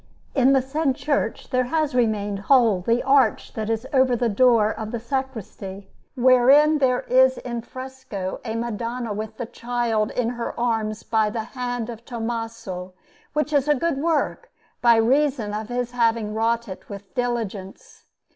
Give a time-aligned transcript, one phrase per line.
[0.33, 4.71] In the said church there has remained whole the arch that is over the door
[4.71, 10.59] of the sacristy, wherein there is in fresco a Madonna with the Child in her
[10.59, 12.95] arms by the hand of Tommaso,
[13.33, 14.49] which is a good work,
[14.81, 18.05] by reason of his having wrought it with diligence.